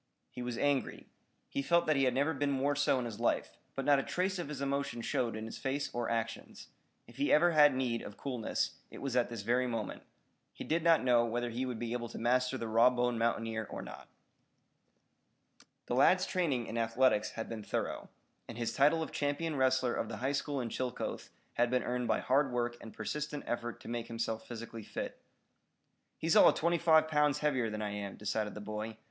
[0.31, 1.05] He was angry.
[1.47, 4.01] He felt that he had never been more so in his life, but not a
[4.03, 6.69] trace of his emotion showed in his face or actions.
[7.05, 10.01] If he ever had need of coolness, it was at this very moment.
[10.53, 13.67] He did not know whether he would be able to master the raw boned mountaineer
[13.69, 14.07] or not.
[15.85, 18.09] The lad's training in athletics had been thorough,
[18.47, 22.07] and his title of champion wrestler of the high school in Chillicothe had been earned
[22.07, 25.21] by hard work and persistent effort to make himself physically fit.
[26.17, 28.97] "He's all of twenty five pounds heavier than I am," decided the boy.